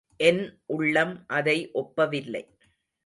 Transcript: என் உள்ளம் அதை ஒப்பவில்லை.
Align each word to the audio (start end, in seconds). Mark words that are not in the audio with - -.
என் 0.19 0.41
உள்ளம் 0.65 1.13
அதை 1.27 1.71
ஒப்பவில்லை. 1.73 2.43